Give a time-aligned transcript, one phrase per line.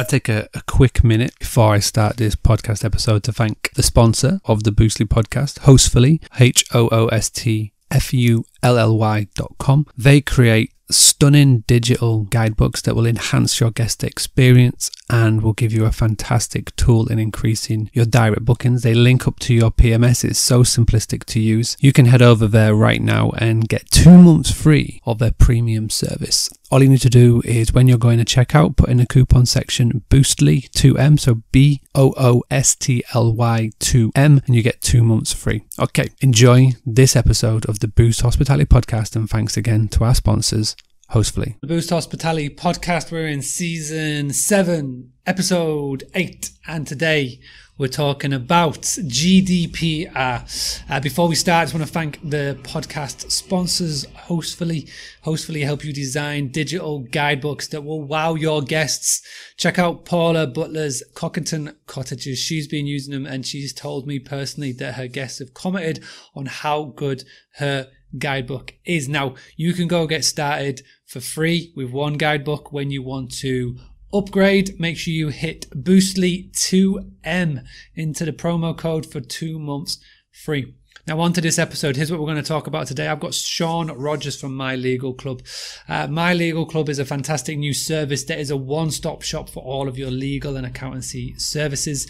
[0.00, 3.82] I take a, a, quick minute before I start this podcast episode to thank the
[3.82, 8.96] sponsor of the Boostly podcast, Hostfully, H O O S T F U L L
[8.96, 9.86] Y dot com.
[9.98, 15.84] They create stunning digital guidebooks that will enhance your guest experience and will give you
[15.84, 18.82] a fantastic tool in increasing your direct bookings.
[18.82, 20.24] They link up to your PMS.
[20.24, 21.76] It's so simplistic to use.
[21.78, 25.90] You can head over there right now and get two months free of their premium
[25.90, 26.48] service.
[26.72, 29.06] All you need to do is when you're going to check out, put in the
[29.06, 34.80] coupon section Boostly2M, so B O O S T L Y 2M, and you get
[34.80, 35.62] two months free.
[35.80, 40.76] Okay, enjoy this episode of the Boost Hospitality Podcast, and thanks again to our sponsors,
[41.10, 41.56] Hostfully.
[41.60, 47.40] The Boost Hospitality Podcast, we're in season seven, episode eight, and today
[47.80, 50.84] we're talking about GDPR.
[50.90, 54.90] Uh, before we start, I just want to thank the podcast sponsors, Hostfully.
[55.24, 59.26] Hostfully help you design digital guidebooks that will wow your guests.
[59.56, 62.38] Check out Paula Butler's Cockington Cottages.
[62.38, 66.44] She's been using them and she's told me personally that her guests have commented on
[66.44, 69.08] how good her guidebook is.
[69.08, 73.78] Now, you can go get started for free with one guidebook when you want to
[74.12, 79.98] upgrade, make sure you hit Boostly2M into the promo code for two months
[80.30, 80.74] free.
[81.06, 81.96] Now, on to this episode.
[81.96, 83.08] Here's what we're going to talk about today.
[83.08, 85.42] I've got Sean Rogers from My Legal Club.
[85.88, 89.48] Uh, My Legal Club is a fantastic new service that is a one stop shop
[89.48, 92.06] for all of your legal and accountancy services.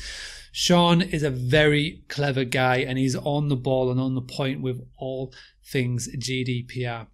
[0.52, 4.60] Sean is a very clever guy and he's on the ball and on the point
[4.60, 5.32] with all
[5.64, 7.06] things GDPR.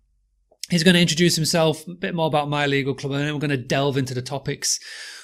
[0.69, 3.41] He's going to introduce himself, a bit more about My Legal Club, and then we're
[3.41, 4.81] going to delve into the topics,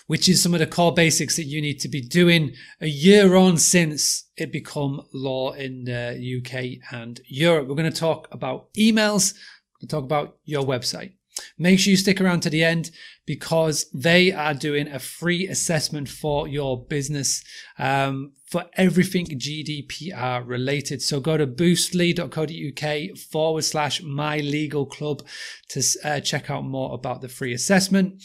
[0.07, 3.35] which is some of the core basics that you need to be doing a year
[3.35, 7.67] on since it become law in the UK and Europe.
[7.67, 11.15] We're going to talk about emails, we're going to talk about your website.
[11.59, 12.91] Make sure you stick around to the end
[13.27, 17.45] because they are doing a free assessment for your business
[17.79, 21.03] um, for everything GDPR related.
[21.03, 25.23] So go to boostly.co.uk forward slash my legal club
[25.69, 28.23] to uh, check out more about the free assessment.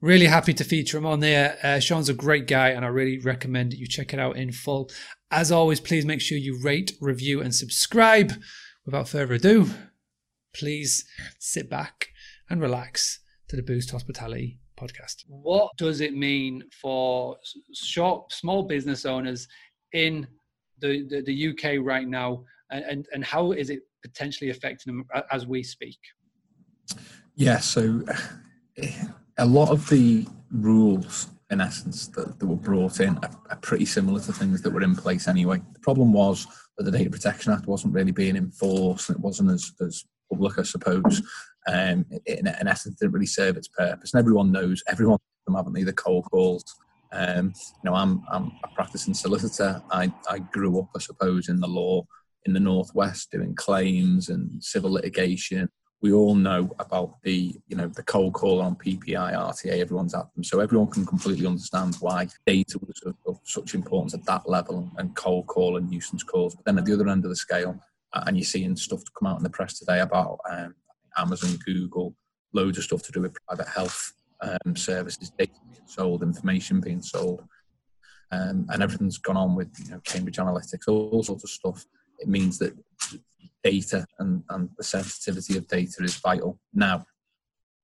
[0.00, 1.58] Really happy to feature him on there.
[1.62, 4.90] Uh, Sean's a great guy and I really recommend you check it out in full.
[5.30, 8.32] As always, please make sure you rate, review, and subscribe.
[8.84, 9.70] Without further ado,
[10.52, 11.06] please
[11.38, 12.08] sit back
[12.50, 15.24] and relax to the Boost Hospitality podcast.
[15.28, 17.36] What does it mean for
[17.72, 19.46] short, small business owners
[19.92, 20.26] in
[20.80, 25.06] the, the, the UK right now, and, and, and how is it potentially affecting them
[25.30, 25.98] as we speak?
[27.36, 28.02] Yeah, so
[29.38, 33.86] a lot of the rules, in essence, that, that were brought in are, are, pretty
[33.86, 35.60] similar to things that were in place anyway.
[35.72, 36.46] The problem was
[36.76, 40.58] that the Data Protection Act wasn't really being enforced, and it wasn't as, as public,
[40.58, 41.22] I suppose
[41.66, 44.12] um, in, in, essence didn't really serve its purpose.
[44.12, 45.82] And everyone knows, everyone them haven't they?
[45.82, 46.64] The cold calls.
[47.12, 47.52] Um,
[47.82, 49.82] you know, I'm I'm a practicing solicitor.
[49.90, 52.04] I I grew up, I suppose, in the law
[52.46, 55.68] in the northwest, doing claims and civil litigation.
[56.02, 59.78] We all know about the you know the cold call on PPI, RTA.
[59.78, 64.12] Everyone's at them, so everyone can completely understand why data was of, of such importance
[64.12, 66.54] at that level and cold call and nuisance calls.
[66.54, 67.80] But then at the other end of the scale,
[68.12, 70.74] uh, and you're seeing stuff come out in the press today about um,
[71.16, 72.14] Amazon, Google,
[72.52, 77.02] loads of stuff to do with private health um, services, data being sold, information being
[77.02, 77.42] sold,
[78.30, 81.84] um, and everything's gone on with you know, Cambridge Analytica, all sorts of stuff.
[82.18, 82.76] It means that
[83.62, 86.58] data and, and the sensitivity of data is vital.
[86.72, 87.04] Now,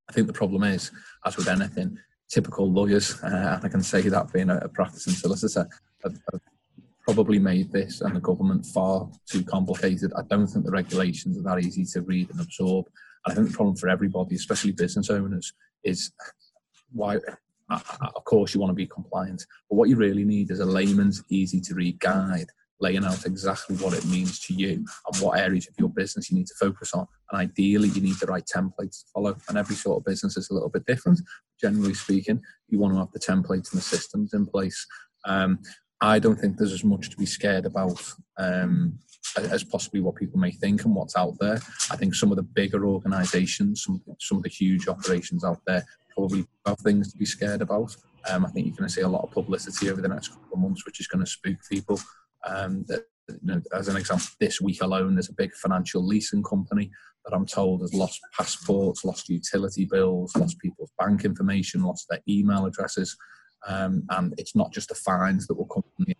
[0.08, 0.90] I think the problem is,
[1.24, 1.98] as with anything,
[2.28, 5.68] typical lawyers, uh, and I can say that being a, a practicing solicitor,
[6.04, 6.40] have, have
[7.02, 10.12] probably made this and the government far too complicated.
[10.16, 12.86] I don't think the regulations are that easy to read and absorb.
[13.24, 15.52] And I think the problem for everybody, especially business owners,
[15.84, 16.12] is
[16.92, 17.18] why.
[17.70, 21.22] Of course, you want to be compliant, but what you really need is a layman's
[21.28, 22.48] easy to read guide
[22.80, 26.38] laying out exactly what it means to you and what areas of your business you
[26.38, 27.06] need to focus on.
[27.30, 29.36] And ideally, you need the right templates to follow.
[29.48, 31.20] And every sort of business is a little bit different.
[31.60, 34.86] Generally speaking, you want to have the templates and the systems in place.
[35.26, 35.60] Um,
[36.00, 38.02] I don't think there's as much to be scared about
[38.38, 38.98] um,
[39.36, 41.60] as possibly what people may think and what's out there.
[41.90, 45.84] I think some of the bigger organisations, some some of the huge operations out there,
[46.14, 47.94] probably have things to be scared about.
[48.28, 50.54] Um, I think you're going to see a lot of publicity over the next couple
[50.54, 51.98] of months, which is going to spook people.
[52.46, 56.42] Um, that, you know, as an example, this week alone, there's a big financial leasing
[56.42, 56.90] company
[57.24, 62.20] that I'm told has lost passports, lost utility bills, lost people's bank information, lost their
[62.28, 63.16] email addresses.
[63.66, 66.14] Um, and it's not just the fines that will come from the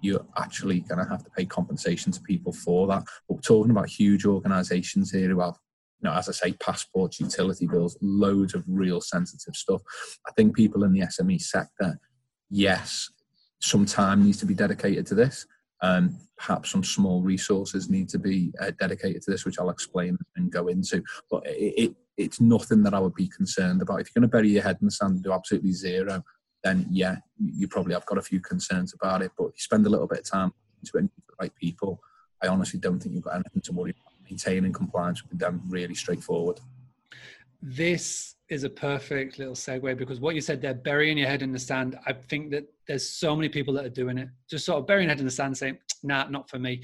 [0.00, 3.04] you're actually going to have to pay compensation to people for that.
[3.28, 5.58] But we're talking about huge organisations here who have
[6.00, 9.82] you know, as I say, passports, utility bills, loads of real sensitive stuff.
[10.26, 11.98] I think people in the SME sector,
[12.50, 13.10] yes,
[13.60, 15.46] some time needs to be dedicated to this.
[15.80, 20.18] Um, perhaps some small resources need to be uh, dedicated to this, which I'll explain
[20.36, 21.02] and go into.
[21.30, 24.00] But it, it, it's nothing that I would be concerned about.
[24.00, 26.22] If you're going to bury your head in the sand and do absolutely zero,
[26.64, 29.32] then yeah, you probably have got a few concerns about it.
[29.36, 30.52] But you spend a little bit of time
[30.84, 32.00] to it the right people,
[32.42, 34.12] I honestly don't think you've got anything to worry about.
[34.30, 36.60] Maintaining compliance with them really straightforward.
[37.62, 41.50] This is a perfect little segue because what you said there, burying your head in
[41.50, 44.78] the sand, I think that there's so many people that are doing it, just sort
[44.78, 46.82] of burying head in the sand saying, nah, not for me.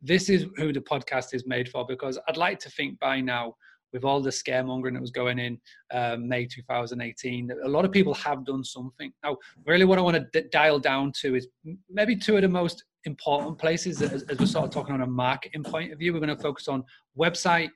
[0.00, 3.56] This is who the podcast is made for because I'd like to think by now
[3.94, 5.58] with all the scaremongering that was going in
[5.92, 9.12] um, May 2018, a lot of people have done something.
[9.22, 11.46] Now, really, what I want to d- dial down to is
[11.88, 15.06] maybe two of the most important places as, as we're sort of talking on a
[15.06, 16.12] marketing point of view.
[16.12, 16.82] We're going to focus on
[17.16, 17.70] website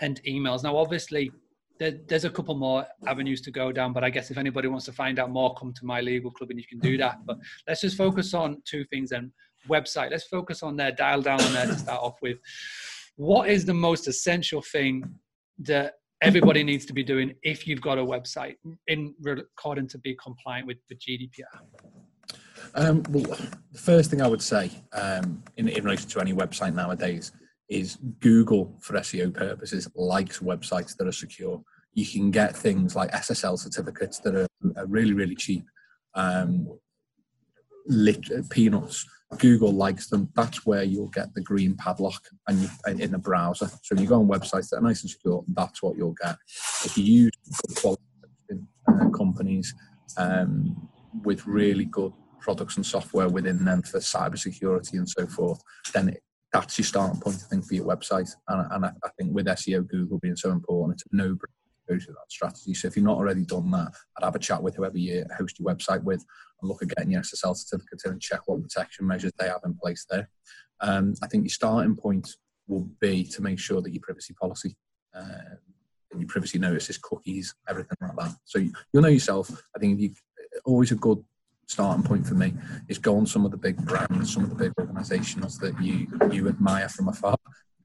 [0.00, 0.64] and emails.
[0.64, 1.30] Now, obviously,
[1.78, 4.92] there's a couple more avenues to go down, but I guess if anybody wants to
[4.92, 7.24] find out more, come to my legal club and you can do that.
[7.24, 7.38] But
[7.68, 9.32] let's just focus on two things then.
[9.68, 10.10] Website.
[10.10, 12.38] Let's focus on there, dial down on there to start off with.
[13.16, 15.04] What is the most essential thing
[15.60, 18.56] that everybody needs to be doing if you've got a website
[18.88, 21.60] in according to be compliant with the GDPR?
[22.74, 23.36] Um, well,
[23.72, 27.32] the first thing I would say um, in, in relation to any website nowadays
[27.68, 31.62] is Google, for SEO purposes, likes websites that are secure.
[31.94, 35.64] You can get things like SSL certificates that are, are really, really cheap.
[36.14, 36.68] Um,
[37.86, 39.06] lit, peanuts
[39.38, 40.28] Google likes them.
[40.34, 43.66] That's where you'll get the green padlock and you, in the browser.
[43.82, 46.36] So when you go on websites that are nice and secure, that's what you'll get.
[46.84, 47.32] If you use
[47.66, 48.02] good quality
[48.88, 49.74] uh, companies
[50.16, 50.88] um,
[51.24, 55.60] with really good products and software within them for cybersecurity and so forth,
[55.94, 56.22] then it,
[56.52, 58.30] that's your starting point, I think, for your website.
[58.48, 61.59] And, and I, I, think with SEO, Google being so important, it's a no-brainer
[61.98, 62.74] through that strategy.
[62.74, 65.58] So if you're not already done that, I'd have a chat with whoever you host
[65.58, 66.24] your website with
[66.60, 69.60] and look at getting your SSL certificate in and check what protection measures they have
[69.64, 70.28] in place there.
[70.80, 72.36] Um, I think your starting point
[72.68, 74.76] will be to make sure that your privacy policy
[75.14, 75.56] uh,
[76.12, 78.36] and your privacy notices, cookies, everything like that.
[78.44, 79.50] So you, will know yourself.
[79.76, 80.12] I think you
[80.64, 81.22] always a good
[81.66, 82.52] starting point for me
[82.88, 86.06] is go on some of the big brands, some of the big organisations that you
[86.32, 87.36] you admire from afar.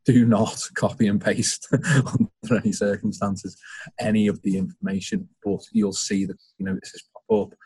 [0.13, 3.57] Do not copy and paste under any circumstances
[3.99, 7.57] any of the information, but you'll see that you know this is pop up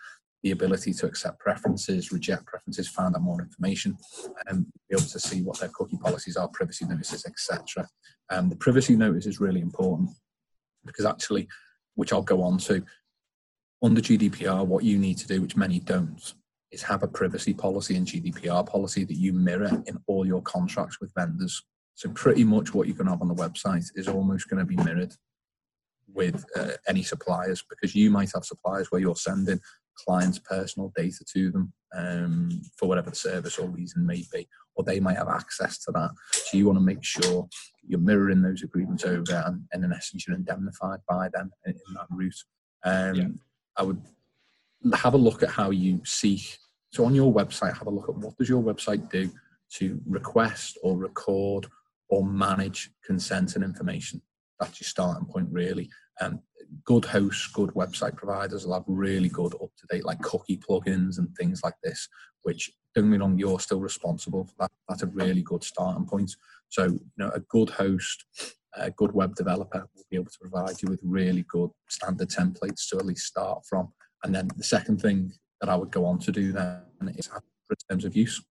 [0.43, 3.97] the ability to accept preferences, reject preferences, find out more information,
[4.47, 7.87] and be able to see what their cookie policies are, privacy notices, etc.
[8.29, 10.11] And um, the privacy notice is really important
[10.85, 11.47] because actually,
[11.95, 12.83] which I'll go on to,
[13.81, 16.33] under GDPR, what you need to do, which many don't,
[16.71, 21.01] is have a privacy policy and GDPR policy that you mirror in all your contracts
[21.01, 21.63] with vendors.
[21.99, 24.65] So pretty much what you're going to have on the website is almost going to
[24.65, 25.13] be mirrored
[26.13, 29.59] with uh, any suppliers because you might have suppliers where you're sending
[29.97, 34.85] client's personal data to them um, for whatever the service or reason may be, or
[34.85, 36.11] they might have access to that.
[36.31, 37.49] So you want to make sure
[37.85, 41.93] you're mirroring those agreements over, and, and in essence, you're indemnified by them in, in
[41.95, 42.43] that route.
[42.85, 43.27] Um, yeah.
[43.75, 44.01] I would
[44.93, 46.59] have a look at how you seek.
[46.93, 49.29] So on your website, have a look at what does your website do
[49.73, 51.67] to request or record
[52.09, 54.21] or manage consent and information.
[54.59, 55.89] That's your starting point, really.
[56.19, 56.41] Um,
[56.83, 61.17] good hosts, good website providers will have really good up to date like cookie plugins
[61.17, 62.07] and things like this,
[62.43, 64.71] which don't get me wrong, you're still responsible for that.
[64.87, 66.31] That's a really good starting point.
[66.69, 68.25] So, you know, a good host,
[68.75, 72.87] a good web developer will be able to provide you with really good standard templates
[72.89, 73.91] to at least start from.
[74.23, 76.81] And then the second thing that I would go on to do then
[77.15, 77.43] is have
[77.89, 78.41] terms of use.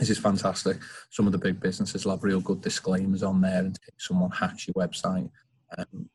[0.00, 0.78] This is fantastic.
[1.10, 4.30] Some of the big businesses will have real good disclaimers on there, and if someone
[4.30, 5.30] hacks your website,
[5.76, 6.08] um,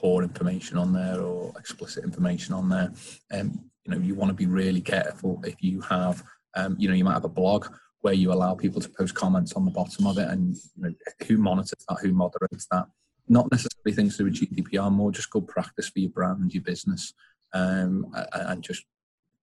[0.00, 2.92] poor information on there or explicit information on there.
[3.32, 6.24] Um, you know, you want to be really careful if you have,
[6.56, 7.66] um, you know, you might have a blog
[8.00, 10.94] where you allow people to post comments on the bottom of it, and you know,
[11.28, 12.86] who monitors that, who moderates that.
[13.28, 16.64] Not necessarily things to do with GDPR, more just good practice for your brand, your
[16.64, 17.14] business,
[17.52, 18.84] um, and just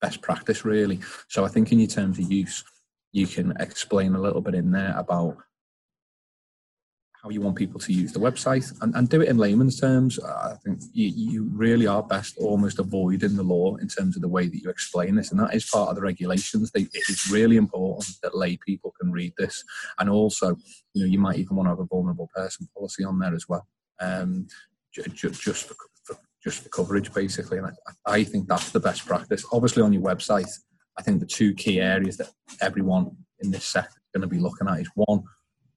[0.02, 1.00] best practice really.
[1.28, 2.64] So I think in your terms of use,
[3.12, 5.38] you can explain a little bit in there about
[7.24, 10.20] how you want people to use the website and, and do it in layman's terms.
[10.20, 14.28] I think you, you really are best almost avoiding the law in terms of the
[14.28, 15.32] way that you explain this.
[15.32, 16.72] And that is part of the regulations.
[16.72, 19.64] They, it is really important that lay people can read this.
[19.98, 20.56] And also,
[20.94, 23.50] you know, you might even want to have a vulnerable person policy on there as
[23.50, 23.68] well.
[24.00, 24.48] Um,
[24.94, 25.76] just, for,
[26.48, 27.58] just for coverage, basically.
[27.58, 27.72] And I,
[28.06, 29.46] I think that's the best practice.
[29.52, 30.50] Obviously, on your website,
[30.98, 32.30] I think the two key areas that
[32.62, 35.24] everyone in this sector is going to be looking at is one,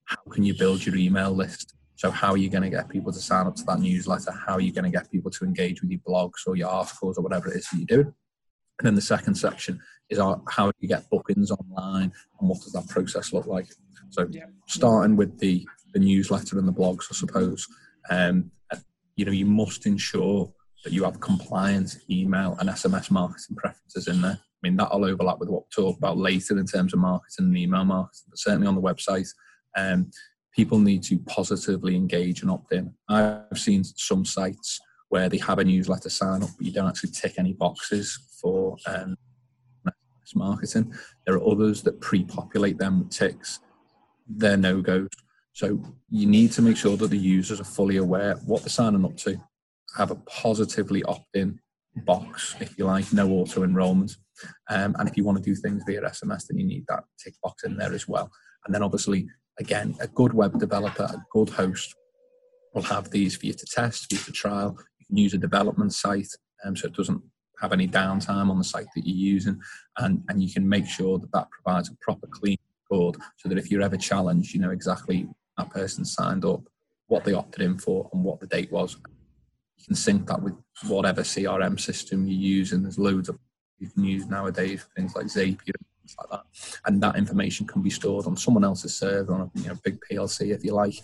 [0.04, 3.12] how can you build your email list So, how are you going to get people
[3.12, 4.32] to sign up to that newsletter?
[4.46, 7.18] How are you going to get people to engage with your blogs or your articles
[7.18, 8.00] or whatever it is that you do?
[8.00, 12.72] And then the second section is how do you get bookings online and what does
[12.72, 13.66] that process look like?
[14.10, 14.46] So, yeah.
[14.66, 17.66] starting with the, the newsletter and the blogs, I suppose,
[18.08, 18.50] um,
[19.16, 20.50] you know, you must ensure
[20.84, 24.38] that you have compliance, email and SMS marketing preferences in there.
[24.40, 27.56] I mean, that'll overlap with what we'll talk about later in terms of marketing and
[27.56, 29.28] email marketing, but certainly on the website,
[29.76, 30.10] um,
[30.54, 32.92] people need to positively engage and opt in.
[33.08, 37.10] I've seen some sites where they have a newsletter sign up, but you don't actually
[37.10, 39.16] tick any boxes for um,
[40.34, 40.94] marketing.
[41.26, 43.60] There are others that pre populate them with ticks.
[44.28, 45.08] They're no goes.
[45.52, 49.04] So you need to make sure that the users are fully aware what they're signing
[49.04, 49.40] up to,
[49.96, 51.58] have a positively opt in
[51.96, 54.12] box, if you like, no auto enrollment.
[54.68, 57.34] Um, and if you want to do things via SMS, then you need that tick
[57.42, 58.30] box in there as well.
[58.64, 59.28] And then obviously,
[59.58, 61.94] again, a good web developer, a good host
[62.74, 64.76] will have these for you to test, for you to trial.
[64.98, 66.28] You can use a development site
[66.64, 67.22] um, so it doesn't
[67.60, 69.60] have any downtime on the site that you're using.
[69.98, 72.58] And, and you can make sure that that provides a proper clean
[72.90, 75.28] code so that if you're ever challenged, you know exactly
[75.58, 76.62] that person signed up,
[77.08, 78.96] what they opted in for, and what the date was.
[79.90, 80.54] Can sync that with
[80.86, 83.36] whatever CRM system you use, and there's loads of
[83.80, 86.44] you can use nowadays, things like Zapier and things like that.
[86.86, 89.98] And that information can be stored on someone else's server on a you know, big
[90.08, 90.94] PLC, if you like,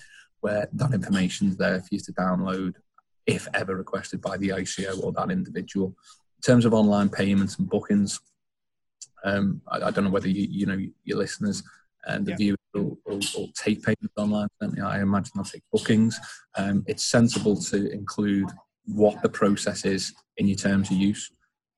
[0.40, 2.74] where that information's there for you to download
[3.26, 5.88] if ever requested by the ICO or that individual.
[5.88, 8.20] In terms of online payments and bookings,
[9.24, 11.64] um, I, I, don't know whether you, you know your listeners
[12.06, 12.36] and the yeah.
[12.36, 14.46] viewers will, will, will, take payments online.
[14.60, 16.20] Certainly, I imagine they'll take bookings.
[16.56, 18.48] Um, it's sensible to include
[18.86, 21.30] what the process is in your terms of use.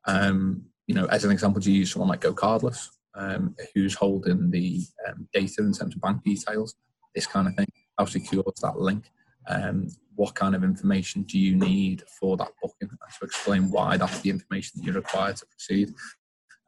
[0.06, 4.50] Um, you know, as an example, do you use someone like GoCardless, um, who's holding
[4.50, 6.74] the um, data in terms of bank details,
[7.14, 7.66] this kind of thing.
[7.98, 9.10] How secure is that link?
[9.48, 12.88] Um, what kind of information do you need for that booking?
[12.88, 15.94] To explain why that's the information that you require to proceed.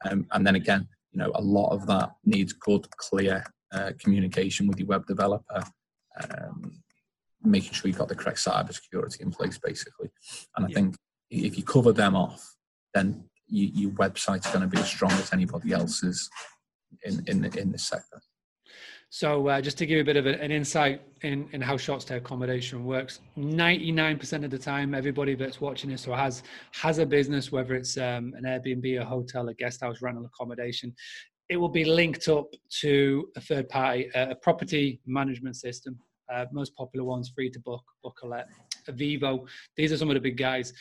[0.09, 4.67] Um, and then again, you know, a lot of that needs good, clear uh, communication
[4.67, 5.65] with your web developer,
[6.23, 6.83] um,
[7.43, 10.11] making sure you've got the correct cybersecurity in place, basically.
[10.57, 10.75] And I yeah.
[10.75, 10.97] think
[11.31, 12.57] if you cover them off,
[12.95, 16.29] then you, your website's going to be as strong as anybody else's
[17.05, 18.21] in in in this sector.
[19.13, 21.77] So uh, just to give you a bit of a, an insight in, in how
[21.77, 26.99] short stay accommodation works, 99% of the time, everybody that's watching this or has has
[26.99, 30.95] a business, whether it's um, an Airbnb, a hotel, a guest house, rental accommodation,
[31.49, 32.47] it will be linked up
[32.83, 35.99] to a third party, a property management system.
[36.33, 38.45] Uh, most popular ones, free to book, Bookalet,
[38.89, 39.47] eviivo.
[39.77, 40.73] These are some of the big guys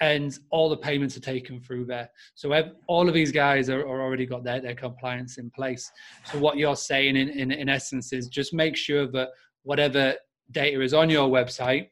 [0.00, 2.10] and all the payments are taken through there.
[2.34, 2.52] So
[2.86, 5.90] all of these guys are, are, already got their, their compliance in place.
[6.24, 9.30] So what you're saying in, in, in essence is just make sure that
[9.62, 10.14] whatever
[10.50, 11.88] data is on your website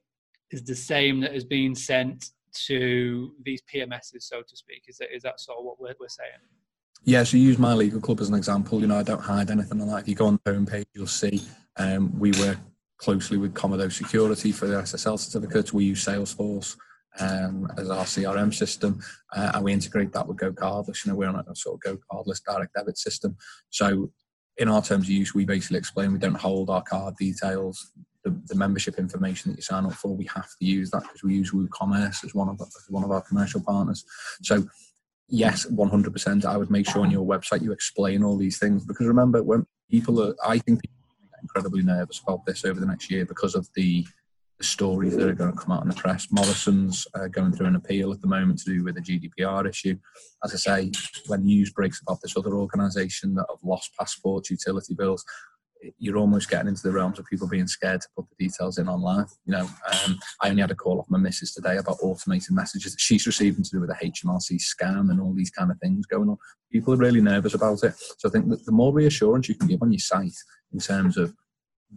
[0.51, 2.31] is the same that is being sent
[2.67, 4.85] to these PMSs, so to speak.
[4.87, 6.31] Is that, is that sort of what we're, we're saying?
[7.05, 8.81] Yeah, so use my legal club as an example.
[8.81, 10.01] You know, I don't hide anything on that.
[10.01, 11.43] If you go on the homepage, you'll see
[11.77, 12.59] um, we work
[13.05, 15.75] closely with Comodo Security for the SSL certificates.
[15.75, 16.75] We use Salesforce
[17.21, 18.99] um, as our CRM system,
[19.37, 21.05] uh, and we integrate that with GoCardless.
[21.05, 23.37] You know, we're on a sort of Go GoCardless direct debit system.
[23.69, 24.11] So,
[24.57, 27.93] in our terms of use, we basically explain we don't hold our card details.
[28.25, 31.23] The, the membership information that you sign up for, we have to use that because
[31.23, 34.03] we use WooCommerce as one of as one of our commercial partners.
[34.43, 34.65] So,
[35.29, 36.47] yes, one hundred percent.
[36.47, 39.67] I would make sure on your website you explain all these things because remember when
[39.91, 41.04] people are, I think people
[41.55, 44.07] incredibly nervous about this over the next year because of the
[44.59, 46.29] the stories that are going to come out in the press.
[46.31, 49.99] Morrison's uh, going through an appeal at the moment to do with the GDPR issue.
[50.45, 50.93] As I say,
[51.27, 55.25] when news breaks about this other organisation that have lost passports, utility bills,
[55.99, 58.89] you're almost getting into the realms of people being scared to put the details in
[58.89, 59.27] online.
[59.45, 62.93] You know, um, I only had a call off my missus today about automated messages
[62.93, 66.07] that she's receiving to do with a HMRC scam and all these kind of things
[66.07, 66.37] going on.
[66.73, 67.95] People are really nervous about it.
[68.19, 70.37] So I think that the more reassurance you can give on your site
[70.73, 71.35] in terms of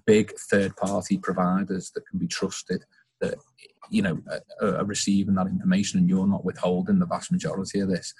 [0.05, 2.83] big third party providers that can be trusted
[3.21, 3.35] that
[3.89, 4.21] you know
[4.61, 8.13] are, receiving that information and you're not withholding the vast majority of this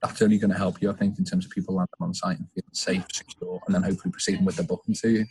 [0.00, 2.38] that's only going to help you i think in terms of people landing on site
[2.38, 5.26] and feeling safe secure and then hopefully proceeding with the booking to you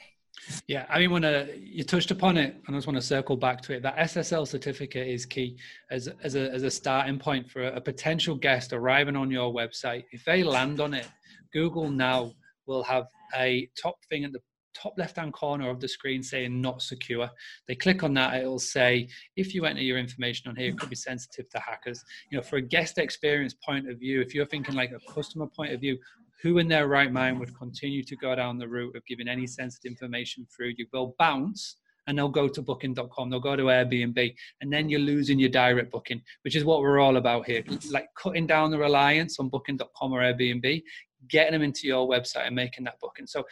[0.67, 3.35] yeah, I mean, when uh, you touched upon it, and I just want to circle
[3.35, 3.81] back to it.
[3.81, 5.57] That SSL certificate is key
[5.91, 9.53] as as a as a starting point for a, a potential guest arriving on your
[9.53, 10.05] website.
[10.11, 11.07] If they land on it,
[11.51, 12.31] Google now
[12.65, 14.39] will have a top thing at the
[14.79, 17.29] top left hand corner of the screen saying not secure.
[17.67, 20.89] They click on that, it'll say if you enter your information on here, it could
[20.89, 22.03] be sensitive to hackers.
[22.31, 25.47] You know, for a guest experience point of view, if you're thinking like a customer
[25.47, 25.97] point of view,
[26.41, 29.47] who in their right mind would continue to go down the route of giving any
[29.47, 30.73] sensitive information through?
[30.77, 34.99] You will bounce and they'll go to booking.com, they'll go to Airbnb, and then you're
[34.99, 37.63] losing your direct booking, which is what we're all about here.
[37.91, 40.83] Like cutting down the reliance on booking.com or Airbnb,
[41.29, 43.27] getting them into your website and making that booking.
[43.27, 43.43] So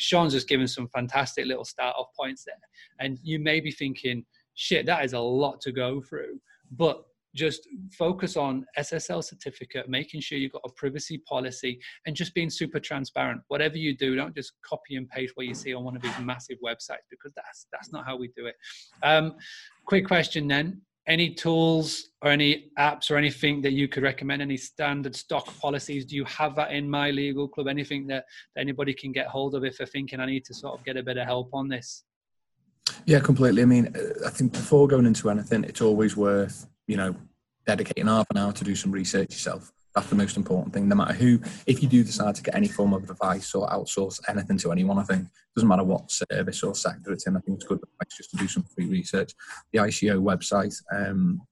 [0.00, 2.54] Sean's just given some fantastic little start off points there.
[2.98, 6.40] And you may be thinking, shit, that is a lot to go through.
[6.72, 7.04] But
[7.34, 12.50] just focus on SSL certificate, making sure you've got a privacy policy, and just being
[12.50, 13.40] super transparent.
[13.48, 16.18] Whatever you do, don't just copy and paste what you see on one of these
[16.20, 18.56] massive websites because that's that's not how we do it.
[19.02, 19.36] Um,
[19.86, 24.42] quick question then: Any tools or any apps or anything that you could recommend?
[24.42, 26.04] Any standard stock policies?
[26.04, 27.68] Do you have that in my legal club?
[27.68, 30.78] Anything that, that anybody can get hold of if they're thinking I need to sort
[30.78, 32.04] of get a bit of help on this?
[33.06, 33.62] Yeah, completely.
[33.62, 37.14] I mean, uh, I think before going into anything, it's always worth you know,
[37.66, 39.72] dedicating half an hour to do some research yourself.
[39.94, 40.88] That's the most important thing.
[40.88, 44.20] No matter who, if you do decide to get any form of advice or outsource
[44.28, 47.36] anything to anyone, I think doesn't matter what service or sector it's in.
[47.36, 49.32] I think it's good advice just to do some free research.
[49.72, 51.42] The ICO website, um,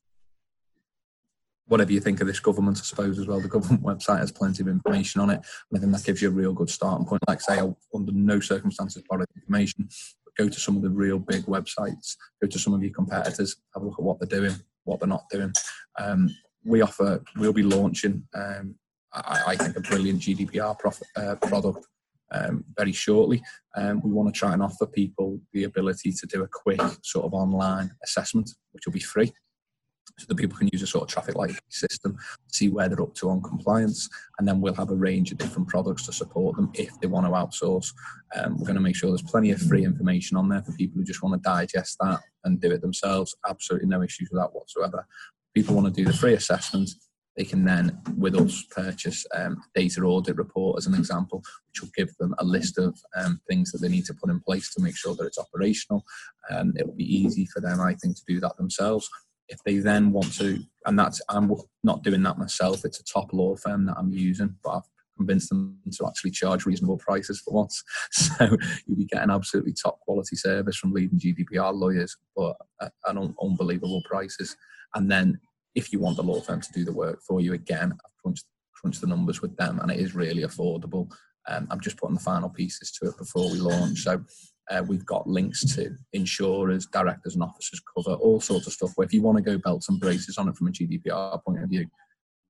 [1.66, 3.40] whatever you think of this government, I suppose as well.
[3.40, 5.40] The government website has plenty of information on it,
[5.71, 7.23] and I think that gives you a real good starting point.
[7.26, 9.88] Like say, I'll, under no circumstances borrow information,
[10.37, 13.83] go to some of the real big websites, go to some of your competitors, have
[13.83, 14.54] a look at what they're doing,
[14.85, 15.52] what they're not doing.
[15.99, 16.30] Um,
[16.64, 18.74] we offer, we'll be launching, um,
[19.12, 21.86] I, I, think, a brilliant GDPR prof, uh, product
[22.32, 23.42] um, very shortly.
[23.76, 27.24] Um, we want to try and offer people the ability to do a quick sort
[27.24, 29.32] of online assessment, which will be free
[30.18, 32.16] so that people can use a sort of traffic light system,
[32.48, 35.68] see where they're up to on compliance, and then we'll have a range of different
[35.68, 37.92] products to support them if they want to outsource.
[38.34, 40.98] Um, we're going to make sure there's plenty of free information on there for people
[40.98, 43.36] who just want to digest that and do it themselves.
[43.48, 45.06] Absolutely no issues with that whatsoever.
[45.55, 46.90] People want to do the free assessment.
[47.37, 51.81] They can then, with us, purchase um, a data audit report as an example, which
[51.81, 54.75] will give them a list of um, things that they need to put in place
[54.75, 56.04] to make sure that it's operational.
[56.50, 59.08] Um, it will be easy for them, I think, to do that themselves
[59.49, 61.50] if they then want to, and that's I'm
[61.82, 62.84] not doing that myself.
[62.84, 64.82] It's a top law firm that I'm using, but I've
[65.17, 67.82] convinced them to actually charge reasonable prices for once.
[68.13, 68.56] So
[68.87, 74.02] you'll be getting absolutely top quality service from leading GDPR lawyers, but at, un- unbelievable
[74.04, 74.56] prices.
[74.94, 75.38] And then
[75.74, 78.44] if you want the law firm to do the work for you, again, I've crunched,
[78.74, 81.10] crunched the numbers with them, and it is really affordable.
[81.46, 84.00] Um, I'm just putting the final pieces to it before we launch.
[84.00, 84.22] So
[84.70, 88.92] uh, we've got links to insurers, directors, and officers cover all sorts of stuff.
[88.94, 91.62] Where if you want to go belts and braces on it from a GDPR point
[91.62, 91.86] of view,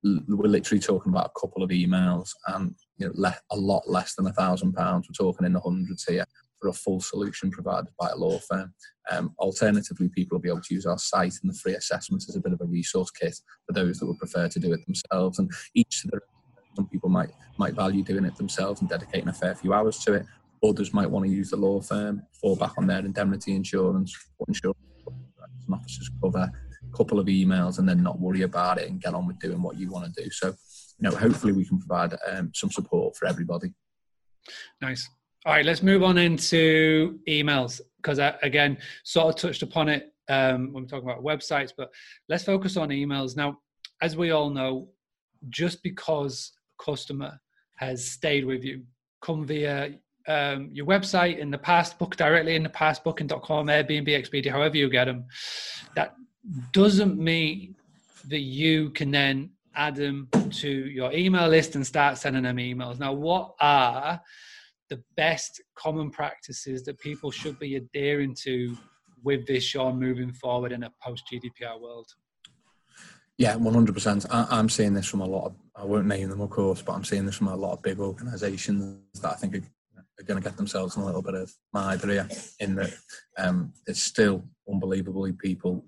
[0.02, 4.14] we're literally talking about a couple of emails and you know, le- a lot less
[4.14, 5.08] than a thousand pounds.
[5.08, 6.24] We're talking in the hundreds here
[6.60, 8.74] for a full solution provided by a law firm.
[9.10, 12.36] Um, alternatively, people will be able to use our site and the free assessments as
[12.36, 15.38] a bit of a resource kit for those that would prefer to do it themselves.
[15.38, 16.20] And each of the
[16.78, 20.12] some people might might value doing it themselves and dedicating a fair few hours to
[20.14, 20.26] it.
[20.62, 24.16] Others might want to use the law firm, fall back on their indemnity insurance,
[24.46, 29.00] insurance and officers cover, a couple of emails, and then not worry about it and
[29.00, 30.30] get on with doing what you want to do.
[30.30, 33.72] So, you know, hopefully we can provide um, some support for everybody.
[34.80, 35.08] Nice.
[35.46, 40.12] All right, let's move on into emails because I, again, sort of touched upon it
[40.28, 41.90] um, when we're talking about websites, but
[42.28, 43.58] let's focus on emails now.
[44.02, 44.88] As we all know,
[45.48, 47.38] just because a customer
[47.76, 48.82] has stayed with you,
[49.22, 49.94] come via
[50.26, 54.76] um, your website in the past, book directly in the past, booking.com, Airbnb, Expedia, however
[54.76, 55.24] you get them,
[55.94, 56.14] that
[56.72, 57.76] doesn't mean
[58.26, 62.98] that you can then add them to your email list and start sending them emails.
[62.98, 64.20] Now, what are
[64.88, 68.76] the best common practices that people should be adhering to
[69.24, 72.06] with this, Sean, moving forward in a post GDPR world?
[73.36, 74.26] Yeah, one hundred percent.
[74.30, 75.54] I'm seeing this from a lot of.
[75.76, 78.00] I won't name them, of course, but I'm seeing this from a lot of big
[78.00, 79.62] organisations that I think are
[80.18, 82.28] are going to get themselves in a little bit of my here
[82.60, 82.92] in that
[83.38, 85.84] um, it's still unbelievably people.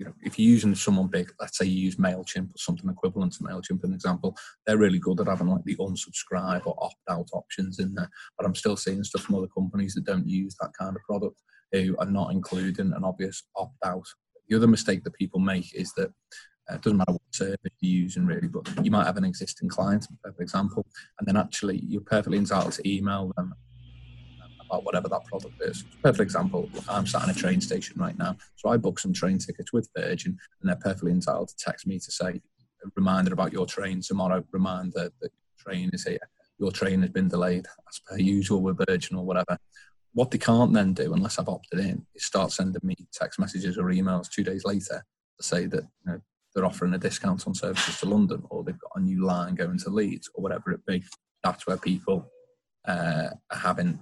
[0.00, 3.34] You know, if you're using someone big, let's say you use Mailchimp or something equivalent
[3.34, 4.34] to Mailchimp, an example,
[4.66, 8.08] they're really good at having like the unsubscribe or opt out options in there.
[8.38, 11.42] But I'm still seeing stuff from other companies that don't use that kind of product
[11.72, 14.06] who are not including an obvious opt out.
[14.48, 16.08] The other mistake that people make is that
[16.70, 19.68] uh, it doesn't matter what service you're using really, but you might have an existing
[19.68, 20.86] client, for example,
[21.18, 23.52] and then actually you're perfectly entitled to email them
[24.70, 25.84] about whatever that product is.
[26.02, 29.38] Perfect example, I'm sat in a train station right now, so I book some train
[29.38, 32.40] tickets with Virgin, and they're perfectly entitled to text me to say,
[32.84, 36.18] a reminder about your train tomorrow, reminder that train is here,
[36.58, 39.58] your train has been delayed as per usual with Virgin or whatever.
[40.12, 43.78] What they can't then do, unless I've opted in, is start sending me text messages
[43.78, 45.04] or emails two days later
[45.38, 46.20] to say that you know,
[46.54, 49.78] they're offering a discount on services to London, or they've got a new line going
[49.78, 51.02] to Leeds, or whatever it be.
[51.42, 52.30] That's where people
[52.86, 53.98] uh, are having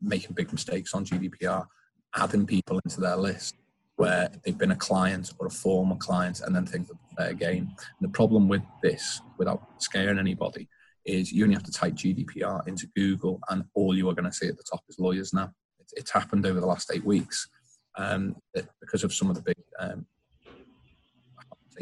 [0.00, 1.66] making big mistakes on GDPR.
[2.14, 3.56] adding people into their list
[3.96, 7.74] where they've been a client or a former client and then think that again.
[7.76, 10.68] And the problem with this, without scaring anybody,
[11.04, 14.32] is you only have to type GDPR into Google and all you are going to
[14.32, 15.50] see at the top is lawyers now.
[15.78, 17.48] It's, it's happened over the last eight weeks
[17.96, 18.36] um,
[18.80, 20.06] because of some of the big um,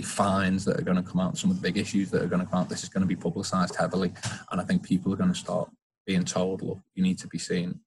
[0.02, 2.44] fines that are going to come out, some of the big issues that are going
[2.44, 2.68] to come out.
[2.68, 4.12] This is going to be publicised heavily,
[4.50, 5.70] and I think people are going to start
[6.06, 7.80] being told, look, you need to be seen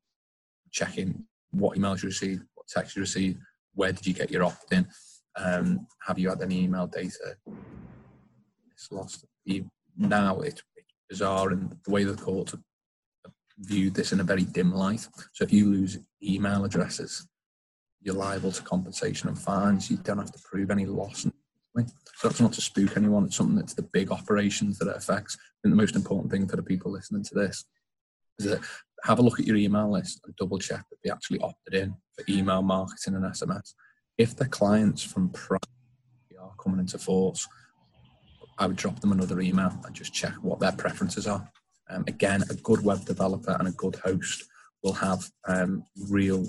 [0.77, 3.39] checking what emails you received, what texts you received,
[3.73, 4.87] where did you get your opt-in,
[5.43, 7.35] um, have you had any email data?
[8.73, 9.25] It's lost.
[9.97, 12.61] Now it's, it's bizarre, and the way the courts have
[13.59, 15.07] viewed this in a very dim light.
[15.33, 17.27] So if you lose email addresses,
[18.01, 19.89] you're liable to compensation and fines.
[19.89, 21.25] You don't have to prove any loss.
[22.15, 23.25] So that's not to spook anyone.
[23.25, 25.37] It's something that's the big operations that it affects.
[25.63, 27.65] And the most important thing for the people listening to this
[28.39, 28.61] is that
[29.03, 31.95] have a look at your email list and double check that they actually opted in
[32.15, 33.73] for email marketing and SMS.
[34.17, 35.59] If the clients from Prime
[36.39, 37.47] are coming into force,
[38.57, 41.47] I would drop them another email and just check what their preferences are.
[41.89, 44.43] Um, again, a good web developer and a good host
[44.83, 46.45] will have um, real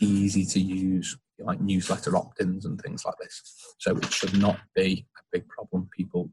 [0.00, 3.42] easy to use like newsletter opt-ins and things like this.
[3.78, 5.88] So it should not be a big problem.
[5.96, 6.30] People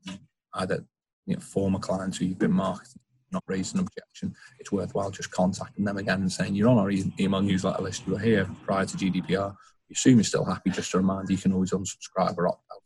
[0.56, 0.86] either
[1.26, 5.32] you know, former clients who you've been marketing not raised an objection, it's worthwhile just
[5.32, 8.86] contacting them again and saying, You're on our email newsletter list, you were here prior
[8.86, 9.56] to GDPR.
[9.88, 12.82] You assume you're still happy, just a reminder you can always unsubscribe or opt out.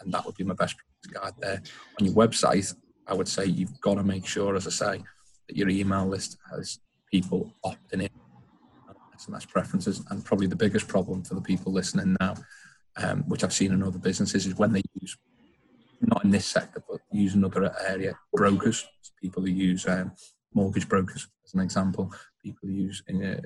[0.00, 0.76] And that would be my best
[1.12, 1.62] guide there.
[1.98, 2.74] On your website,
[3.06, 5.04] I would say you've got to make sure, as I say,
[5.48, 6.78] that your email list has
[7.10, 8.10] people opting in
[9.16, 10.02] SMS preferences.
[10.10, 12.34] And probably the biggest problem for the people listening now,
[12.96, 15.16] um, which I've seen in other businesses, is when they use
[16.00, 18.86] not in this sector, but use another area, brokers,
[19.20, 20.12] people who use um,
[20.54, 23.40] mortgage brokers as an example, people who use uh,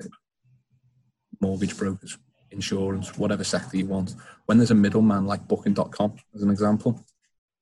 [1.41, 2.17] mortgage brokers,
[2.51, 4.15] insurance, whatever sector you want.
[4.45, 7.03] When there's a middleman like booking.com as an example,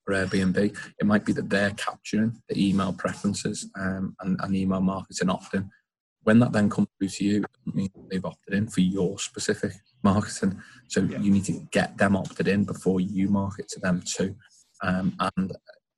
[0.07, 0.57] or Airbnb,
[0.99, 5.69] it might be that they're capturing the email preferences um, and, and email marketing often.
[6.23, 7.45] When that then comes through to you,
[8.09, 9.71] they've opted in for your specific
[10.03, 10.61] marketing.
[10.87, 11.17] So yeah.
[11.19, 14.35] you need to get them opted in before you market to them too.
[14.81, 15.51] Um, and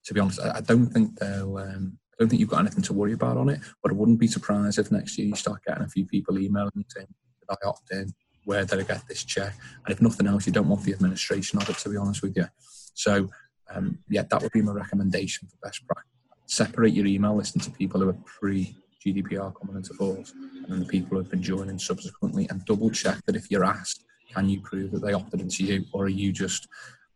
[0.06, 1.58] to be honest, I, don't think they'll.
[1.58, 3.60] Um, I don't think you've got anything to worry about on it.
[3.82, 6.86] But I wouldn't be surprised if next year you start getting a few people emailing
[6.88, 7.08] saying,
[7.39, 8.13] "Did I opt in?
[8.46, 9.54] Where did I get this check?"
[9.86, 11.78] And if nothing else, you don't want the administration of it.
[11.78, 12.48] To be honest with you,
[12.93, 13.30] so
[13.74, 16.10] um, yeah, that would be my recommendation for best practice.
[16.46, 20.80] Separate your email list into people who are pre GDPR coming into force, and then
[20.80, 24.50] the people who have been joining subsequently, and double check that if you're asked, can
[24.50, 26.67] you prove that they opted into you, or are you just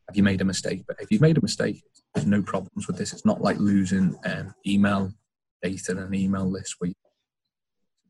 [0.07, 0.83] have you made a mistake?
[0.87, 3.13] But if you've made a mistake, there's no problems with this.
[3.13, 5.11] It's not like losing um, email
[5.61, 6.91] data and an email list where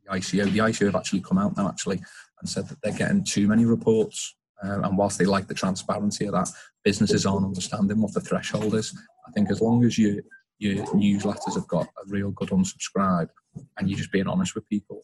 [0.06, 2.02] the ICO, the ICO have actually come out now actually
[2.40, 4.36] and said that they're getting too many reports.
[4.62, 6.50] Um, and whilst they like the transparency of that,
[6.84, 8.98] businesses aren't understanding what the threshold is.
[9.28, 10.22] I think as long as you,
[10.60, 13.30] your newsletters have got a real good unsubscribe
[13.78, 15.04] and you're just being honest with people,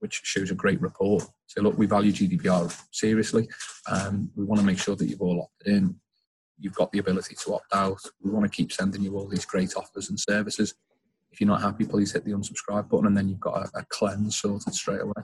[0.00, 1.24] which shows a great report.
[1.46, 3.48] So look, we value GDPR seriously.
[3.90, 6.00] Um, we want to make sure that you've all opted in
[6.60, 8.00] you've got the ability to opt out.
[8.22, 10.74] We want to keep sending you all these great offers and services.
[11.32, 13.84] If you're not happy, please hit the unsubscribe button, and then you've got a, a
[13.88, 15.22] cleanse sorted straight away.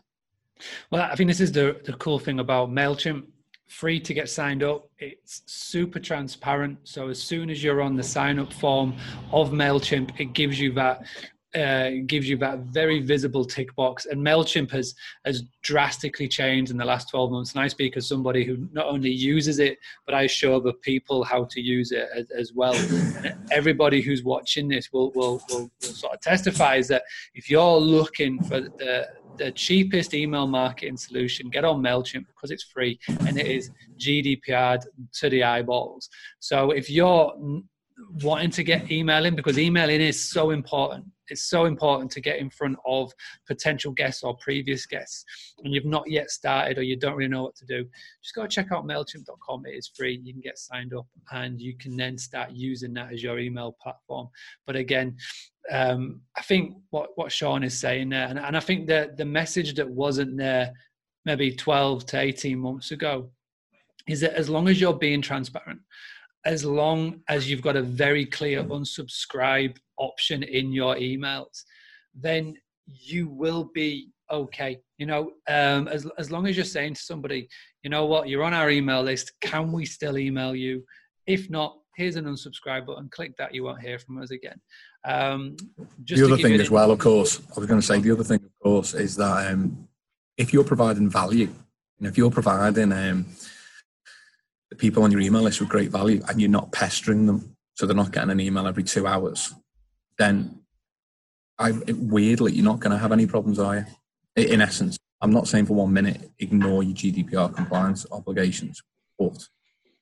[0.90, 3.25] Well, I think this is the the cool thing about Mailchimp.
[3.68, 4.88] Free to get signed up.
[5.01, 6.79] It's super transparent.
[6.85, 8.94] So as soon as you're on the sign up form
[9.33, 11.05] of Mailchimp, it gives you that
[11.55, 14.07] uh, gives you that very visible tick box.
[14.07, 17.53] And Mailchimp has has drastically changed in the last 12 months.
[17.53, 21.25] And I speak as somebody who not only uses it, but I show other people
[21.25, 22.75] how to use it as, as well.
[23.51, 27.03] everybody who's watching this will, will will will sort of testifies that
[27.35, 32.65] if you're looking for the the cheapest email marketing solution, get on MailChimp because it's
[32.65, 34.83] free and it is GDPR
[35.13, 36.09] to the eyeballs.
[36.41, 37.35] So if you're
[38.23, 42.51] wanting to get emailing because emailing is so important it's so important to get in
[42.51, 43.12] front of
[43.47, 45.25] potential guests or previous guests.
[45.65, 47.85] And you've not yet started or you don't really know what to do
[48.23, 50.21] just go check out mailchimp.com it is free.
[50.23, 53.77] You can get signed up and you can then start using that as your email
[53.81, 54.29] platform.
[54.67, 55.17] But again
[55.71, 59.25] um, i think what, what sean is saying there and, and i think that the
[59.25, 60.73] message that wasn't there
[61.25, 63.31] maybe 12 to 18 months ago
[64.09, 65.81] is that as long as you're being transparent
[66.47, 71.65] as long as you've got a very clear unsubscribe option in your emails,
[72.15, 72.55] then
[72.87, 74.79] you will be okay.
[74.97, 77.49] You know, um, as as long as you're saying to somebody,
[77.83, 79.33] you know what, you're on our email list.
[79.41, 80.85] Can we still email you?
[81.27, 83.09] If not, here's an unsubscribe button.
[83.11, 83.53] Click that.
[83.53, 84.61] You won't hear from us again.
[85.05, 85.57] Um,
[86.05, 88.41] the other thing as well, of course, I was going to say the other thing,
[88.45, 89.89] of course, is that um,
[90.37, 91.49] if you're providing value
[91.99, 93.27] and if you're providing um,
[94.77, 97.87] the people on your email list with great value and you're not pestering them, so
[97.87, 99.55] they're not getting an email every two hours,
[100.19, 100.61] then
[101.59, 103.85] I weirdly you're not going to have any problems, are you?
[104.37, 108.83] In essence, I'm not saying for one minute ignore your GDPR compliance obligations,
[109.19, 109.47] but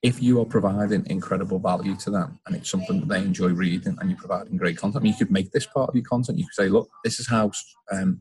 [0.03, 3.97] if you are providing incredible value to them and it's something that they enjoy reading
[4.01, 6.39] and you're providing great content, I mean, you could make this part of your content.
[6.39, 7.53] You could say, look, this is how
[7.91, 8.21] um,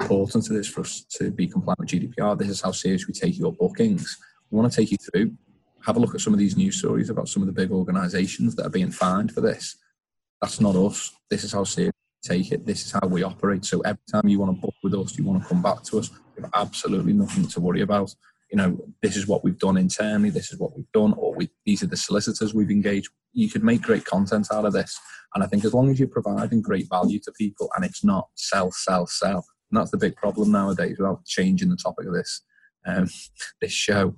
[0.00, 2.36] important it is for us to be compliant with GDPR.
[2.38, 4.18] This is how serious we take your bookings.
[4.50, 5.32] We want to take you through,
[5.86, 8.54] have a look at some of these news stories about some of the big organizations
[8.56, 9.76] that are being fined for this.
[10.42, 11.12] That's not us.
[11.30, 11.94] This is how serious
[12.24, 12.66] we take it.
[12.66, 13.64] This is how we operate.
[13.64, 15.98] So every time you want to book with us, you want to come back to
[15.98, 18.14] us, you have absolutely nothing to worry about
[18.50, 21.50] you know, this is what we've done internally, this is what we've done, or we,
[21.64, 23.10] these are the solicitors we've engaged.
[23.32, 24.98] You could make great content out of this.
[25.34, 28.28] And I think as long as you're providing great value to people and it's not
[28.34, 32.42] sell, sell, sell, and that's the big problem nowadays without changing the topic of this,
[32.86, 33.08] um,
[33.60, 34.14] this show.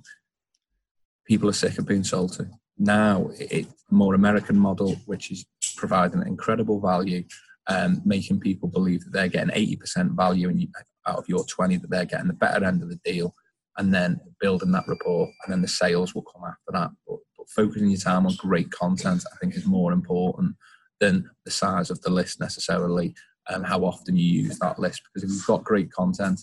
[1.29, 2.49] People are sick of being sold to.
[2.77, 5.45] Now it's more American model, which is
[5.77, 7.23] providing incredible value,
[7.67, 10.67] um, making people believe that they're getting 80% value in,
[11.07, 13.33] out of your 20, that they're getting the better end of the deal
[13.79, 16.91] and then building that rapport, and then the sales will come after that.
[17.07, 20.55] But, but focusing your time on great content, I think, is more important
[20.99, 23.15] than the size of the list necessarily,
[23.47, 25.03] and how often you use that list.
[25.03, 26.41] Because if you've got great content,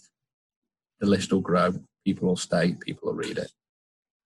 [0.99, 1.75] the list will grow,
[2.07, 3.53] people will stay, people will read it.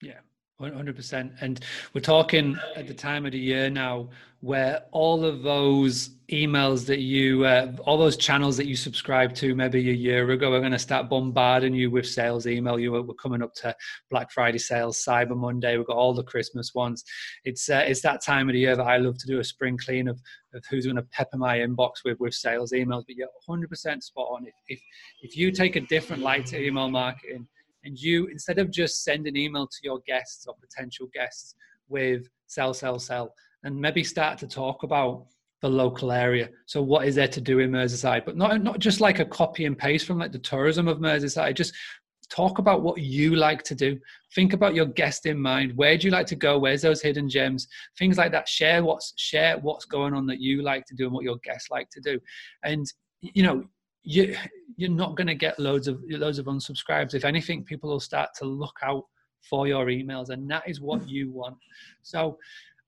[0.00, 0.20] Yeah,
[0.60, 1.32] 100%.
[1.40, 1.60] And
[1.94, 4.08] we're talking at the time of the year now
[4.42, 9.54] where all of those emails that you, uh, all those channels that you subscribed to
[9.54, 12.78] maybe a year ago are going to start bombarding you with sales email.
[12.78, 13.76] You were, coming up to
[14.10, 15.76] Black Friday sales, Cyber Monday.
[15.76, 17.04] We've got all the Christmas ones.
[17.44, 19.76] It's uh, it's that time of the year that I love to do a spring
[19.76, 20.18] clean of,
[20.54, 23.04] of who's going to pepper my inbox with with sales emails.
[23.06, 24.46] But you're 100% spot on.
[24.46, 24.80] If if
[25.20, 27.46] if you take a different light to email marketing
[27.84, 31.54] and you instead of just send an email to your guests or potential guests
[31.88, 35.26] with sell, sell, sell and maybe start to talk about
[35.60, 36.48] the local area.
[36.66, 38.24] So what is there to do in Merseyside?
[38.24, 41.54] But not not just like a copy and paste from like the tourism of Merseyside.
[41.54, 41.74] Just
[42.30, 43.98] talk about what you like to do.
[44.34, 45.76] Think about your guest in mind.
[45.76, 46.58] Where do you like to go?
[46.58, 47.66] Where's those hidden gems?
[47.98, 48.48] Things like that.
[48.48, 51.70] Share what's share what's going on that you like to do and what your guests
[51.70, 52.18] like to do.
[52.64, 52.86] And
[53.20, 53.64] you know,
[54.02, 54.36] you
[54.76, 57.14] you're not going to get loads of loads of unsubscribes.
[57.14, 59.04] If anything, people will start to look out
[59.48, 61.56] for your emails, and that is what you want.
[62.02, 62.38] So,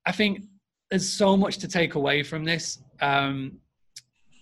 [0.06, 0.44] I think
[0.90, 2.78] there's so much to take away from this.
[3.00, 3.58] Um,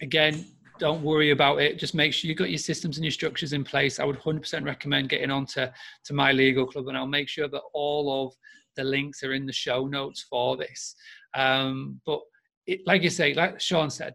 [0.03, 0.45] again,
[0.81, 1.79] don't worry about it.
[1.79, 4.01] Just make sure you've got your systems and your structures in place.
[4.01, 5.73] I would 100% recommend getting on to,
[6.11, 8.35] my legal club, and I'll make sure that all of
[8.77, 10.97] the links are in the show notes for this.
[11.35, 12.21] Um, but
[12.67, 14.15] it, like you say, like Sean said,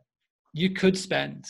[0.53, 1.45] you could spend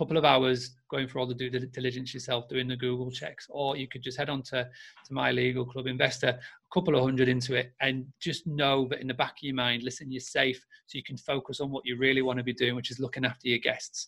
[0.00, 3.76] couple of hours going for all the due diligence yourself, doing the Google checks, or
[3.76, 4.66] you could just head on to,
[5.04, 6.38] to my legal club, invest a
[6.72, 9.82] couple of hundred into it, and just know that in the back of your mind,
[9.82, 12.74] listen, you're safe, so you can focus on what you really want to be doing,
[12.74, 14.06] which is looking after your guests.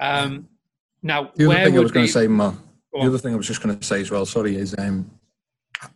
[0.00, 0.48] Um,
[1.04, 2.52] now, the other thing I was going to say, Ma,
[2.92, 5.08] the other thing I was just going to say as well, sorry, is um,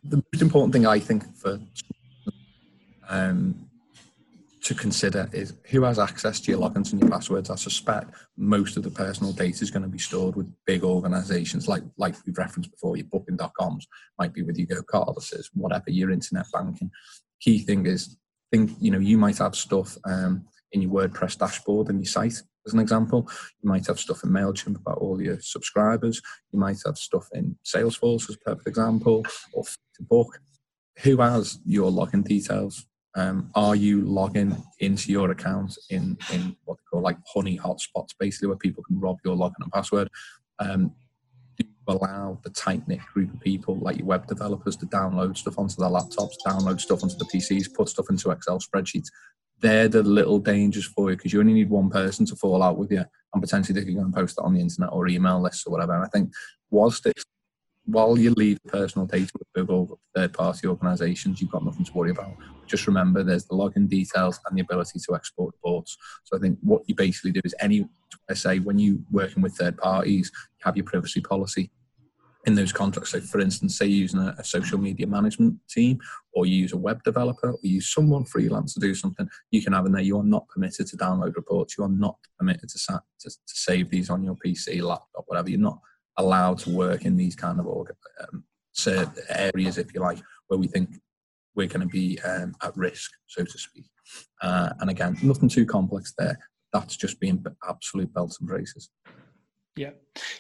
[0.05, 1.59] the most important thing I think for
[3.09, 3.69] um,
[4.63, 7.51] to consider is who has access to your logins and your passwords.
[7.51, 11.67] I suspect most of the personal data is going to be stored with big organizations
[11.67, 13.87] like like we've referenced before, your booking.coms
[14.19, 16.91] might be with your GoCardlesses, whatever, your internet banking.
[17.41, 18.17] Key thing is
[18.53, 22.41] think, you know, you might have stuff um, in your WordPress dashboard and your site,
[22.67, 23.29] as an example.
[23.63, 26.21] You might have stuff in MailChimp about all your subscribers.
[26.53, 30.39] You might have stuff in Salesforce as a perfect example, or to book.
[31.03, 32.87] Who has your login details?
[33.15, 38.11] Um, are you logging into your account in, in what they call like honey hotspots,
[38.19, 40.09] basically where people can rob your login and password?
[40.59, 40.93] Um,
[41.59, 45.37] do you allow the tight knit group of people, like your web developers, to download
[45.37, 49.09] stuff onto their laptops, download stuff onto the PCs, put stuff into Excel spreadsheets?
[49.61, 52.79] They're the little dangers for you because you only need one person to fall out
[52.79, 55.41] with you, and potentially they can go and post it on the internet or email
[55.41, 55.95] lists or whatever.
[55.95, 56.33] And I think
[56.71, 57.25] whilst it's
[57.85, 62.11] while you leave personal data with Google third party organizations, you've got nothing to worry
[62.11, 62.37] about.
[62.67, 65.97] Just remember there's the login details and the ability to export reports.
[66.25, 67.89] So I think what you basically do is any,
[68.31, 71.71] I say, when you're working with third parties, you have your privacy policy
[72.47, 73.11] in those contracts.
[73.11, 76.01] So, for instance, say you're using a, a, social media management team,
[76.33, 79.63] or you use a web developer, or you use someone freelance to do something, you
[79.63, 80.03] can have in there.
[80.03, 81.77] You are not permitted to download reports.
[81.79, 85.51] You are not permitted to, to, to save these on your PC, laptop, whatever.
[85.51, 85.79] You're not
[86.17, 88.45] allowed to work in these kind of um,
[89.31, 90.91] areas, if you like, where we think
[91.55, 93.85] we're going to be um, at risk, so to speak.
[94.41, 96.39] Uh, and again, nothing too complex there.
[96.73, 98.91] That's just being absolute belts and braces.
[99.75, 99.93] Yeah,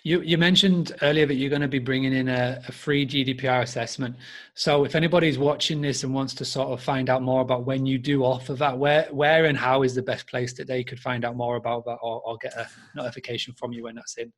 [0.03, 3.63] You, you mentioned earlier that you're going to be bringing in a, a, free GDPR
[3.63, 4.15] assessment.
[4.55, 7.87] So if anybody's watching this and wants to sort of find out more about when
[7.87, 11.01] you do offer that, where where and how is the best place that they could
[11.01, 14.31] find out more about that or, or get a notification from you when that's in?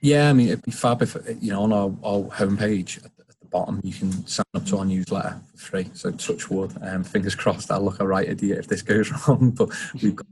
[0.00, 3.24] Yeah, I mean it'd be fab if you know on our, our homepage at the,
[3.28, 5.90] at the bottom you can sign up to our newsletter for free.
[5.94, 9.50] So touch wood, um, fingers crossed I'll look a right idiot if this goes wrong.
[9.50, 9.70] But
[10.02, 10.26] we've got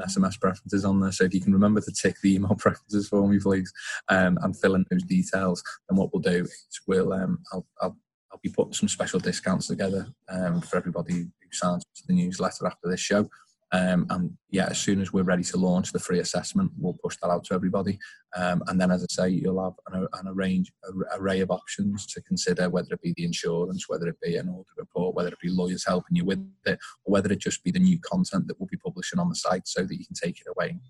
[0.00, 1.12] SMS preferences on there.
[1.12, 3.72] So if you can remember to tick the email preferences for me, please,
[4.08, 7.96] um, and fill in those details, then what we'll do is we'll um, I'll, I'll,
[8.32, 12.14] I'll be putting some special discounts together um, for everybody who signs up to the
[12.14, 13.28] newsletter after this show.
[13.72, 17.16] Um, and yeah, as soon as we're ready to launch the free assessment, we'll push
[17.22, 17.98] that out to everybody.
[18.36, 22.06] Um, and then, as I say, you'll have an, an arrange, an array of options
[22.06, 25.40] to consider, whether it be the insurance, whether it be an audit report, whether it
[25.40, 28.58] be lawyers helping you with it, or whether it just be the new content that
[28.58, 30.80] we'll be publishing on the site so that you can take it away and,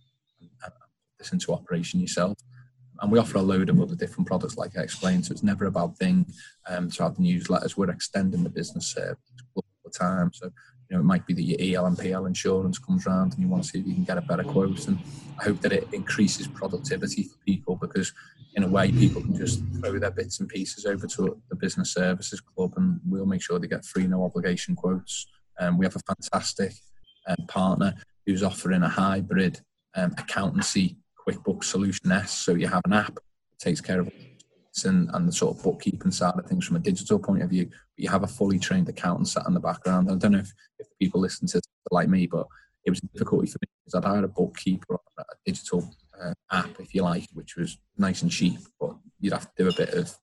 [0.40, 2.38] and put this into operation yourself.
[3.00, 5.26] And we offer a load of other different products, like I explained.
[5.26, 6.26] So it's never a bad thing
[6.68, 7.76] um, to have the newsletters.
[7.76, 9.16] We're extending the business service
[9.54, 10.32] all the time.
[10.34, 10.50] So
[10.90, 13.48] you know, it might be that your EL and PL insurance comes around and you
[13.48, 14.88] want to see if you can get a better quote.
[14.88, 14.98] And
[15.38, 18.12] I hope that it increases productivity for people because,
[18.56, 21.92] in a way, people can just throw their bits and pieces over to the Business
[21.92, 25.28] Services Club and we'll make sure they get free, no obligation quotes.
[25.60, 26.72] Um, we have a fantastic
[27.28, 27.94] um, partner
[28.26, 29.60] who's offering a hybrid
[29.94, 32.32] um, accountancy QuickBooks Solution S.
[32.32, 34.12] So you have an app that takes care of
[34.84, 37.66] and, and the sort of bookkeeping side of things from a digital point of view.
[37.66, 40.10] But you have a fully trained accountant sat in the background.
[40.10, 42.46] I don't know if, if people listen to like me, but
[42.84, 45.88] it was difficult for me because I'd hired a bookkeeper on a digital
[46.22, 49.68] uh, app, if you like, which was nice and cheap, but you'd have to do
[49.68, 50.14] a bit of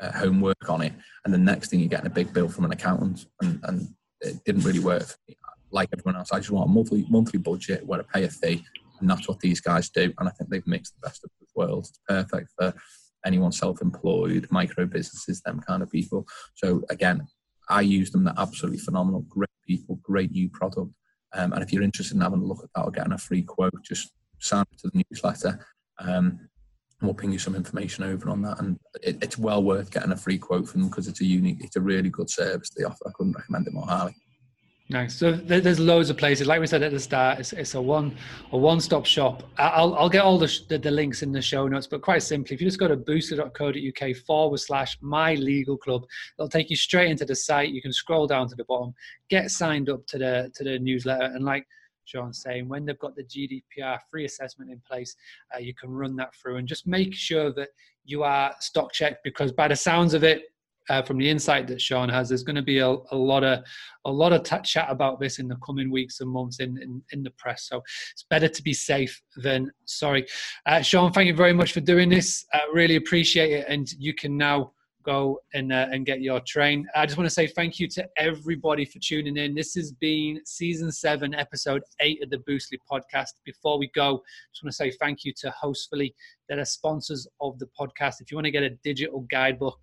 [0.00, 0.92] uh, homework on it.
[1.24, 3.88] And the next thing, you're getting a big bill from an accountant, and, and
[4.20, 5.36] it didn't really work for me.
[5.70, 8.64] Like everyone else, I just want a monthly monthly budget where I pay a fee,
[9.00, 10.12] and that's what these guys do.
[10.18, 11.90] And I think they've mixed the best of both worlds.
[11.90, 12.74] It's perfect for
[13.24, 16.26] anyone self-employed, micro businesses, them kind of people.
[16.54, 17.26] So again,
[17.68, 18.24] I use them.
[18.24, 19.22] They're absolutely phenomenal.
[19.22, 20.92] Great people, great new product.
[21.32, 23.42] Um, and if you're interested in having a look at that or getting a free
[23.42, 25.66] quote, just sign up to the newsletter.
[25.98, 26.38] Um,
[27.00, 28.60] and we'll ping you some information over on that.
[28.60, 31.58] And it, it's well worth getting a free quote from them because it's a unique,
[31.60, 33.04] it's a really good service they offer.
[33.06, 34.14] I couldn't recommend it more highly.
[34.90, 35.16] Nice.
[35.16, 36.46] So there's loads of places.
[36.46, 38.14] Like we said at the start, it's, it's a one
[38.52, 39.42] a one stop shop.
[39.56, 41.86] I'll I'll get all the, the, the links in the show notes.
[41.86, 46.04] But quite simply, if you just go to boostly.co.uk forward slash my legal club,
[46.38, 47.70] it'll take you straight into the site.
[47.70, 48.92] You can scroll down to the bottom,
[49.30, 51.66] get signed up to the to the newsletter, and like
[52.04, 55.16] Sean's saying, when they've got the GDPR free assessment in place,
[55.54, 57.70] uh, you can run that through and just make sure that
[58.04, 60.42] you are stock checked because by the sounds of it,
[60.90, 63.64] uh, from the insight that Sean has, there's going to be a, a lot of
[64.04, 67.02] a lot of t- chat about this in the coming weeks and months in, in,
[67.12, 67.68] in the press.
[67.68, 70.26] So it's better to be safe than sorry.
[70.66, 72.44] Uh, Sean, thank you very much for doing this.
[72.52, 74.72] I really appreciate it, and you can now
[75.04, 76.86] go and uh, and get your train.
[76.94, 79.54] I just want to say thank you to everybody for tuning in.
[79.54, 83.34] This has been season seven, episode eight of the Boostly podcast.
[83.44, 86.14] Before we go, just want to say thank you to Hostfully,
[86.48, 88.20] that are sponsors of the podcast.
[88.20, 89.78] If you want to get a digital guidebook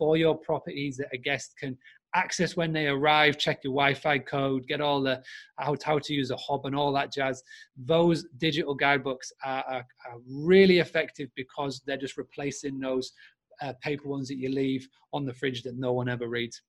[0.00, 1.76] for your properties that a guest can
[2.14, 5.22] access when they arrive, check your Wi-Fi code, get all the
[5.58, 7.42] how, how to use a hob and all that jazz.
[7.76, 13.12] Those digital guidebooks are, are, are really effective because they're just replacing those
[13.60, 16.62] uh, paper ones that you leave on the fridge that no one ever reads.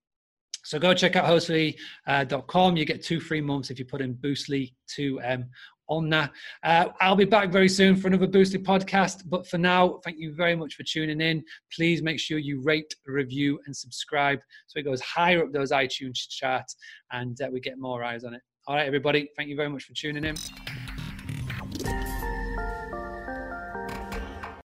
[0.64, 2.74] So go check out hostfully.com.
[2.74, 5.46] Uh, you get two free months if you put in Boostly2M
[5.92, 6.32] on that.
[6.64, 9.24] Uh, I'll be back very soon for another Boostly podcast.
[9.26, 11.44] But for now, thank you very much for tuning in.
[11.76, 16.28] Please make sure you rate, review, and subscribe so it goes higher up those iTunes
[16.30, 16.78] charts
[17.12, 18.42] and uh, we get more eyes on it.
[18.68, 19.30] All right, everybody.
[19.36, 20.36] Thank you very much for tuning in.